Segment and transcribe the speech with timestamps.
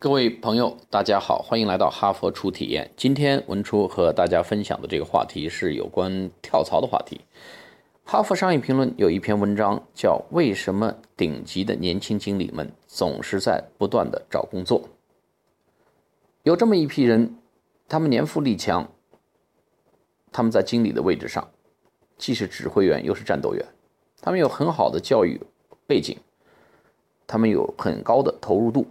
[0.00, 2.88] 各位朋友，大家好，欢迎来到哈佛初体验。
[2.96, 7.20] 今天文初和大家分享的这个话题是有关跳槽的话题。
[8.04, 14.80] 哈佛商业评论有一篇文章叫《为什么顶级的年轻经理们总是在不断的找工作》。
[16.44, 17.36] 有这么一批人，
[17.88, 18.88] 他们年富力强，
[20.30, 21.48] 他们在经理的位置上，
[22.16, 23.66] 既是指挥员又是战斗员，
[24.20, 25.40] 他们有很好的教育
[25.88, 26.16] 背景，
[27.26, 28.86] 他们有很高的投入度。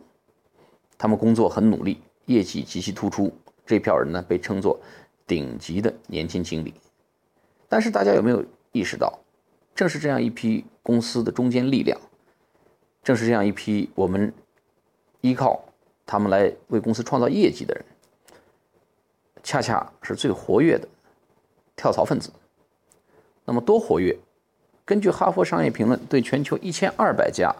[0.98, 3.32] 他们工作很努力，业绩极其突出。
[3.66, 4.80] 这票人呢，被称作
[5.26, 6.74] 顶级的年轻经理。
[7.68, 9.20] 但是大家有没有意识到，
[9.76, 12.00] 正是这样一批公司的中坚力量，
[13.04, 14.34] 正是这样一批我们
[15.20, 15.62] 依靠
[16.06, 17.86] 他们来为公司创造业绩的人，
[19.44, 20.88] 恰恰是最活跃的
[21.76, 22.32] 跳槽分子。
[23.44, 24.18] 那么多活跃？
[24.86, 27.54] 根据《哈佛商业评论》对全球一千二百家。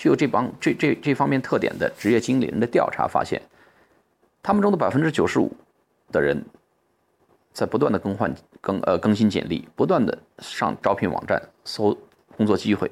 [0.00, 3.38] 具有这帮这这这方面特点的职业经理人的调查发现，
[4.42, 5.54] 他们中的百分之九十五
[6.10, 6.42] 的人
[7.52, 11.94] 在不断的更换更呃更新简历，不断的上招聘网站搜
[12.34, 12.90] 工作机会，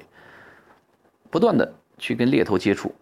[1.31, 2.93] 不断的去跟猎头接触，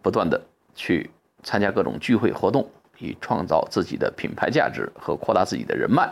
[0.00, 0.40] 不断的
[0.76, 1.10] 去
[1.42, 6.08] 参加各种聚会活动，以创造自己的品牌价值和扩大自己的人脉。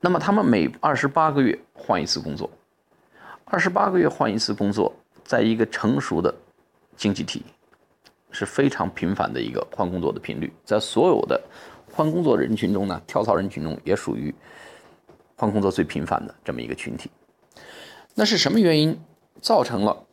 [0.00, 2.48] 那么他们每二十八个月换一次工作，
[3.44, 4.90] 二十八个月换一次工作。
[5.32, 6.34] 在一个成熟的
[6.94, 7.42] 经济体，
[8.32, 10.52] 是非常频繁的一个换工作的频率。
[10.62, 11.40] 在所有的
[11.90, 14.34] 换工作人群中呢，跳槽人群中也属于
[15.34, 17.10] 换工作最频繁的这么一个群体。
[18.14, 19.00] 那是什么原因
[19.40, 20.04] 造成了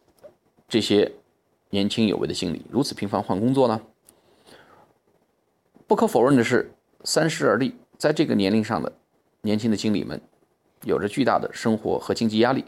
[0.70, 1.12] 这些
[1.70, 3.82] 年轻有为的经理如此频繁换工作呢？
[5.86, 6.72] 不可否认的是，
[7.04, 8.90] 三十而立，在这个年龄上的
[9.42, 10.22] 年轻的经理们，
[10.86, 12.64] 有着巨大的生活和经济压力，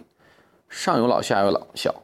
[0.68, 2.04] 上有老下有老小。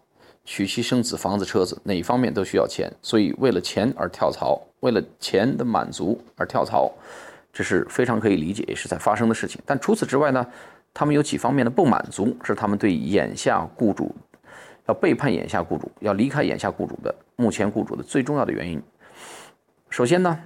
[0.49, 6.89] 娶妻生子、房子、车子，哪一方面都需要钱，所以为了钱而跳槽，为了钱的满足而跳槽，
[7.51, 9.61] 这是非常可以理解，也是在发生的事情。
[9.65, 10.47] 但除此之外呢，
[10.93, 14.15] 他们有几方面的不满足，是他们对眼下雇主
[14.87, 18.81] 要背叛眼下雇主、要离开眼下雇主的目前雇主的最重要的原因。
[19.89, 20.39] 首先呢，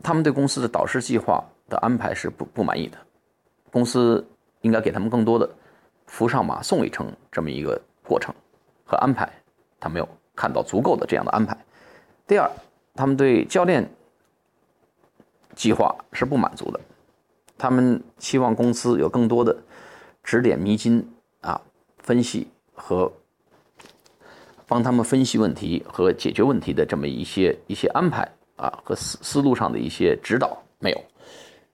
[0.00, 2.96] 他们对公司的导师计划的安排是不不满意的，
[3.72, 4.24] 公司
[4.60, 5.50] 应该给他们更多的
[6.06, 8.32] 扶上马、送一程这么一个过程。
[8.84, 9.28] 和安排，
[9.80, 11.56] 他没有看到足够的这样的安排。
[12.26, 12.50] 第二，
[12.94, 13.88] 他们对教练
[15.54, 16.80] 计划是不满足的，
[17.56, 19.56] 他们期望公司有更多的
[20.22, 21.06] 指点迷津
[21.40, 21.60] 啊，
[21.98, 23.12] 分析和
[24.66, 31.04] 帮他们分析问题和解决问题的这么一些一些安排啊和思思路上的一些指导没有，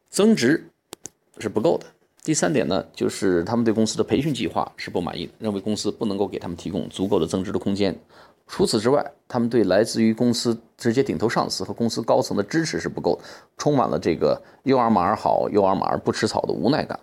[0.09, 0.69] 增值
[1.39, 1.87] 是不够的。
[2.23, 7.99] 第三点呢，就是他们对公司的培训计划是不满意的，认为公司不能够给他们提供足够的增值的空间。
[8.47, 13.25] 除此之外，他们对来自于公司直接顶头上司和公司高层的支持是不够的，
[13.57, 16.99] 充满了这个“幼儿马儿好，幼儿马儿不吃草”的无奈感。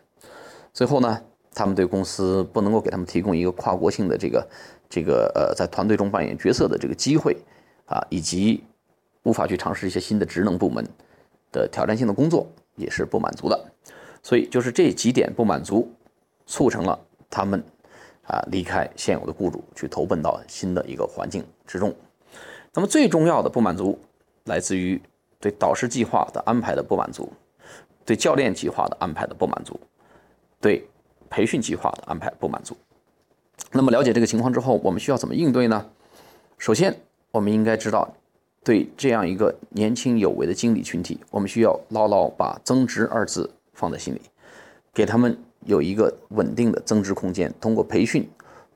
[0.71, 1.19] 最后呢，
[1.53, 4.47] 他们对公司不能够给他们提供一个跨国性的这个
[4.87, 7.35] 这个呃在团队中扮演角色的这个机会
[7.85, 8.61] 啊，以及
[9.23, 10.85] 无法去尝试一些新的职能部门
[11.51, 12.45] 的挑战性的工作，
[12.75, 13.73] 也是不满足的。
[14.27, 15.89] 所以就是这几点不满足，
[16.45, 16.99] 促成了
[17.29, 17.63] 他们
[18.23, 21.95] 啊离开现有的雇主，去投奔到新的一个环境之中。
[22.73, 23.97] 那么最重要的不满足，
[24.43, 25.01] 来自于
[25.39, 27.31] 对导师计划的安排的不满足，
[28.03, 29.79] 对教练计划的安排的不满足，
[30.59, 30.85] 对
[31.29, 32.75] 培训计划的安排不满足。
[33.71, 35.89] 那么了解这个情况之后，我们需要怎么应对呢？
[36.57, 36.93] 首先，
[37.31, 38.13] 我们应该知道，
[38.61, 43.53] 对这样一个年轻有为的经理群体，我们需要牢牢把“增值”二字。
[43.77, 44.21] 放在心里，
[44.91, 47.53] 给他们有一个稳定的增值空间。
[47.61, 48.27] 通过培训，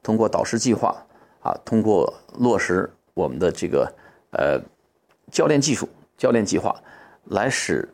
[0.04, 0.96] 通过导师计划，
[1.42, 3.92] 啊，通过落实我们的这个
[4.32, 4.62] 呃
[5.32, 6.80] 教练技术、教练计划，
[7.26, 7.90] 来使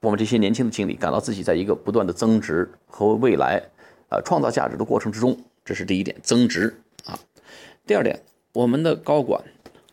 [0.00, 3.62] 我们这些年轻的经理感到自己在一个不断的增值和未来
[4.08, 5.38] 呃创造价值的过程之中。
[5.64, 7.16] 这是第一点，增值啊。
[7.86, 8.20] 第二点，
[8.52, 9.40] 我们的高管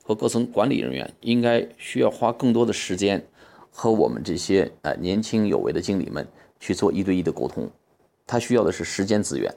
[0.01, 3.27] 和各层管理人员应该需要花更多的时间。
[3.71, 6.27] 和我们这些呃年轻有为的经理们
[6.59, 7.67] 去做一对一的沟通，
[8.27, 9.51] 他需要的是时间资源，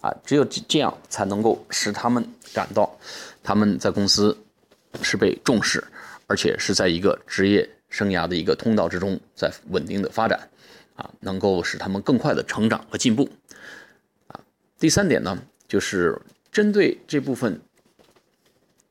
[0.00, 2.22] 啊，只有这这样才能够使他们
[2.52, 2.94] 感到
[3.42, 4.36] 他们在公司
[5.00, 5.82] 是被重视，
[6.26, 10.38] 而且是在一个职业生涯的一个通道之中在稳定的发展，
[10.96, 13.28] 啊，能够使他们更快的成长和进步，
[14.26, 14.40] 啊，
[14.78, 15.38] 第三点呢，
[15.68, 16.20] 就是
[16.50, 17.60] 针对这部分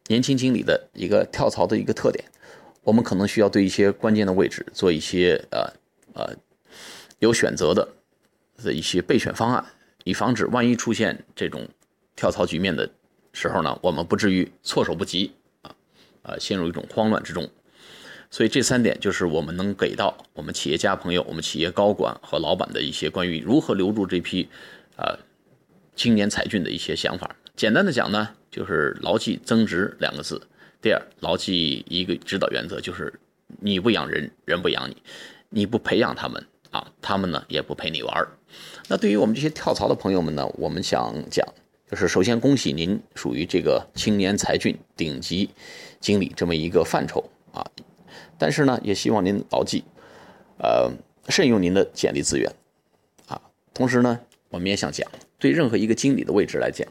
[0.07, 2.23] 年轻经理的一个跳槽的一个特点。
[2.85, 5.73] 我们可能需要对一些关键的位置做一些呃
[6.13, 6.33] 呃
[7.17, 7.89] 有选择的
[8.63, 9.65] 的一些备选方案，
[10.03, 11.67] 以防止万一出现这种
[12.15, 12.87] 跳槽局面的
[13.33, 15.33] 时候呢，我们不至于措手不及
[15.63, 15.75] 啊。
[16.21, 17.49] 呃陷入一种慌乱之中。
[18.29, 24.47] 所以这三点就是我们能给到我们企业家朋友、我们企业高管和老板的一些关于如何留住这批
[24.97, 25.17] 呃
[25.95, 27.35] 青年才俊的一些想法。
[27.55, 30.41] 简单的讲呢，就是牢记增值两个字。
[30.85, 33.11] 第二，牢记一个指导原则，就是
[33.59, 34.93] 你不养人，人不养你；
[35.49, 38.27] 你不培养他们啊，他们呢也不陪你玩。
[38.87, 41.43] 那对于我们这些跳槽的朋友们呢，我们想讲，
[41.89, 45.49] 就是首先恭喜您属于这个青年才俊顶级
[45.99, 47.65] 经理这么一个范畴啊。
[48.37, 49.83] 但是呢，也希望您牢记，
[50.59, 50.91] 呃，
[51.29, 52.53] 慎用您的简历资源
[53.27, 53.41] 啊。
[53.73, 55.09] 同时呢，我们也想讲，
[55.39, 56.87] 对任何一个经理的位置来讲，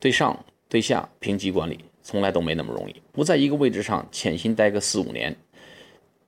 [0.00, 1.84] 对上对下平级管理。
[2.08, 5.36] 从来都没那么容易，不在一个位置上潜心待个四五年，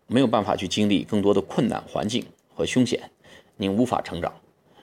[0.08, 2.22] 没有办法去经历更多的困难环境
[2.54, 3.10] 和凶险，
[3.56, 4.30] 您无法成长。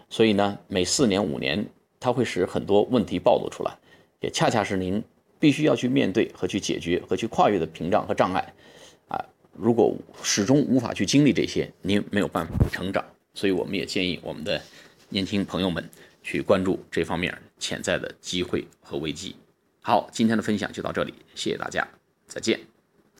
[0.10, 1.64] 所以呢，每四年五年，
[2.00, 3.78] 它会使很多问题暴露出来，
[4.22, 5.04] 也恰恰是您
[5.40, 8.54] 必须要去面对和去解决和去跨越的屏障和障碍。
[9.08, 9.24] 啊，
[9.54, 13.06] 如果始终无法去经历这些，您没有办法成长。
[13.36, 14.60] 所以我们也建议我们的
[15.10, 15.88] 年轻朋友们
[16.24, 19.36] 去关注这方面潜在的机会和危机。
[19.88, 21.88] 好，今天的分享就到这里，谢谢大家，
[22.28, 22.60] 再见。